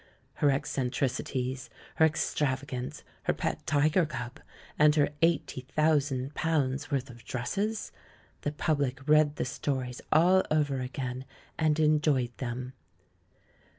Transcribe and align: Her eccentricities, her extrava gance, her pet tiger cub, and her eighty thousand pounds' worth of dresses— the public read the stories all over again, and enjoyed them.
Her 0.41 0.49
eccentricities, 0.49 1.69
her 1.97 2.09
extrava 2.09 2.65
gance, 2.65 3.03
her 3.25 3.33
pet 3.33 3.67
tiger 3.67 4.07
cub, 4.07 4.39
and 4.79 4.95
her 4.95 5.09
eighty 5.21 5.61
thousand 5.61 6.33
pounds' 6.33 6.89
worth 6.89 7.11
of 7.11 7.23
dresses— 7.23 7.91
the 8.41 8.51
public 8.51 9.07
read 9.07 9.35
the 9.35 9.45
stories 9.45 10.01
all 10.11 10.43
over 10.49 10.79
again, 10.79 11.23
and 11.59 11.79
enjoyed 11.79 12.35
them. 12.39 12.73